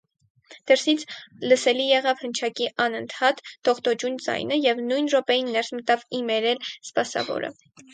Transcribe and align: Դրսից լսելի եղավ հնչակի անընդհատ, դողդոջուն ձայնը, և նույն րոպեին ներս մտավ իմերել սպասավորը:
Դրսից 0.69 1.03
լսելի 1.51 1.85
եղավ 1.89 2.25
հնչակի 2.25 2.71
անընդհատ, 2.87 3.45
դողդոջուն 3.71 4.19
ձայնը, 4.27 4.61
և 4.73 4.85
նույն 4.91 5.15
րոպեին 5.17 5.57
ներս 5.57 5.75
մտավ 5.81 6.11
իմերել 6.23 6.69
սպասավորը: 6.75 7.59